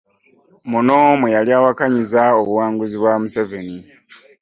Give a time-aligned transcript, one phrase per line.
[0.69, 3.77] Muno mwe yali awakanyiza obuwanguzi bwa Museveni